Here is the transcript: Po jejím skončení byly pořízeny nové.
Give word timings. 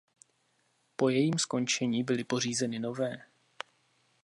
Po 0.95 1.09
jejím 1.09 1.39
skončení 1.39 2.03
byly 2.03 2.23
pořízeny 2.23 2.79
nové. 2.79 3.25